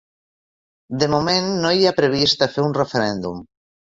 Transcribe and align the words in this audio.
De 1.03 1.09
moment 1.15 1.51
no 1.65 1.73
hi 1.79 1.85
ha 1.89 1.93
previst 1.99 2.45
de 2.45 2.49
fer 2.57 2.65
un 2.71 2.75
referèndum 2.81 3.45